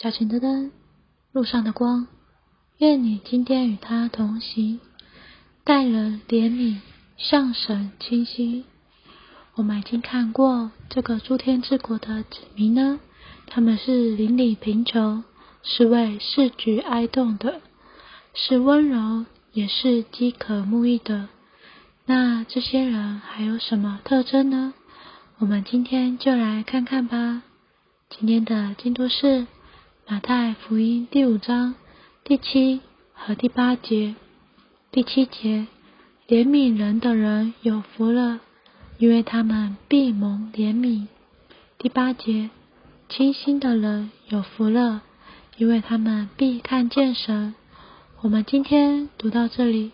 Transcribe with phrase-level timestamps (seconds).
[0.00, 0.72] 脚前的灯，
[1.30, 2.06] 路上的光。
[2.78, 4.80] 愿你今天与他同行，
[5.62, 6.78] 待人怜悯，
[7.18, 8.64] 向神倾心。
[9.56, 12.98] 我们已经看过这个诸天之国的子民呢，
[13.46, 15.22] 他们是邻里贫穷，
[15.62, 17.60] 是为世局哀动的，
[18.32, 21.28] 是温柔，也是饥渴慕义的。
[22.06, 24.72] 那这些人还有什么特征呢？
[25.36, 27.42] 我们今天就来看看吧。
[28.08, 29.46] 今天的进度是
[30.10, 31.76] 马太福音第五章
[32.24, 32.80] 第七
[33.14, 34.16] 和第八节。
[34.90, 35.68] 第七节，
[36.26, 38.40] 怜悯人的人有福了，
[38.98, 41.06] 因为他们必蒙怜悯。
[41.78, 42.50] 第八节，
[43.08, 45.02] 清心的人有福了，
[45.58, 47.54] 因为他们必看见神。
[48.20, 49.92] 我们今天读到这里，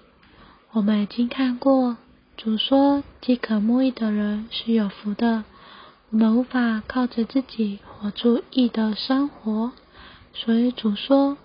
[0.72, 1.98] 我们已经看过
[2.38, 5.44] 主说饥渴慕义的人是有福的。
[6.08, 9.72] 我们无法靠着自己活出义的生活，
[10.44, 11.38] 所以主说，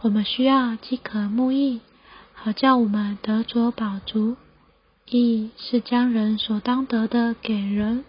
[0.00, 1.80] 我们需要饥渴慕义，
[2.32, 4.36] 好叫我们得着饱足。
[5.06, 8.04] 义是将人所当得的给人，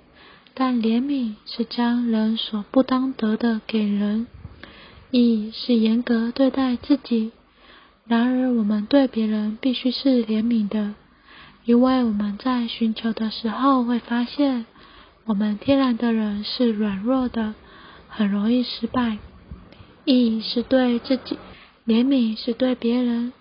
[0.54, 4.28] 但怜悯是将人所不当得的给人。
[5.12, 7.32] 义是严格对待自己，
[8.06, 10.94] 然而我们对别人必须是怜悯的，
[11.66, 14.66] 因为我们在寻求的时候会发现。
[15.26, 17.54] 我们天然的人是软弱的，
[18.08, 19.20] 很容易失败。
[20.06, 21.38] 义是对自己，
[21.86, 23.34] 怜悯是对别人，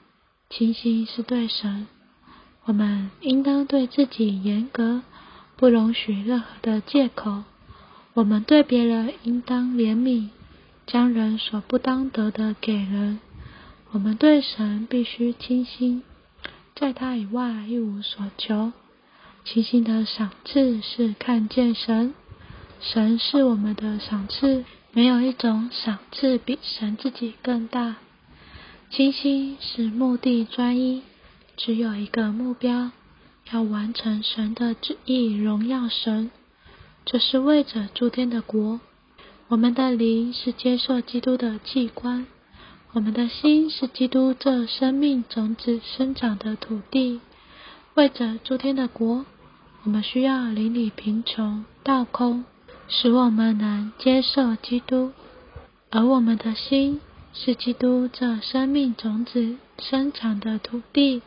[0.51, 1.87] 清心是对神。
[2.65, 5.03] 我们应当对自己严格，
[5.57, 7.45] 不容许任何的借口。
[8.15, 10.29] 我们对别人应当怜悯，
[10.87, 13.21] 将人所不当得的给人。
[13.93, 16.03] 我们对神必须清心，
[16.75, 18.73] 在他以外一无所求。
[19.45, 22.13] 清心的赏赐是看见神，
[22.81, 27.97] 神是我们的赏赐，没有一种赏赐比神自己更大。
[28.91, 31.03] 清晰是目的专一，
[31.57, 32.91] 只有一个目标，
[33.53, 36.31] 要完成神的旨意，荣耀神。
[37.05, 38.81] 这是为着诸天的国。
[39.49, 42.27] 我们的灵是接受基督的器官，
[42.93, 47.21] 我们的心是基督这生命种子生长的土地，
[47.95, 49.27] 为着诸天的国。
[49.85, 52.45] 我们需要邻里贫穷、倒空，
[52.91, 55.13] 使我们能接受基督；
[55.91, 57.01] 而我们的心
[57.35, 61.21] 是基督这生命种子生长的土地。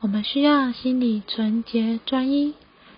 [0.00, 2.54] 我们需要心里纯洁专一，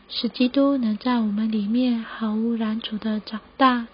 [0.08, 3.86] 使基督能在我们里面毫无拦阻的长大。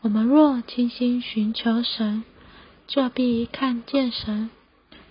[0.00, 2.24] 我们若倾心寻求神，
[2.86, 4.48] 就必看见神。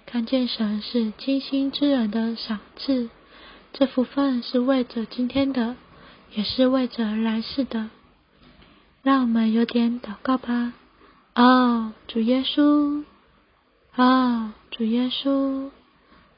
[0.07, 3.09] 看见神是清心之人的赏赐。
[3.73, 5.75] 这福分是为着今天的，
[6.33, 7.89] 也是为着来世的。
[9.05, 10.73] 让我们有点祷告吧。
[11.35, 13.03] 哦，主耶稣，
[13.95, 15.69] 哦，主耶稣，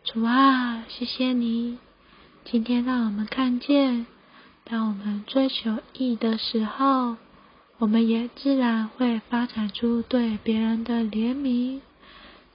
[0.03, 1.77] 主啊，谢谢你，
[2.43, 4.05] 今天让我们看见，
[4.65, 7.15] 当我们追求义的时候，
[7.77, 11.79] 我们也自然会发展出对别人的怜悯。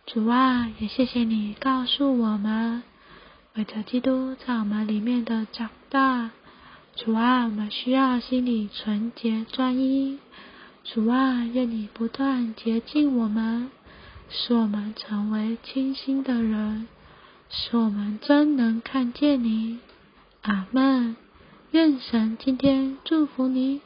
[0.05, 2.83] 主啊，也谢谢你告诉我们。
[3.55, 6.33] 为着基督在我们里面的长大，
[6.95, 10.19] 主啊，我们需要心里纯洁专一。
[10.85, 13.71] 主啊，愿你不断洁净我们，
[14.29, 16.87] 使我们成为清新的人，
[17.49, 19.79] 使我们真能看见你。
[20.43, 21.17] 阿门。
[21.71, 23.81] 愿神今天祝福你。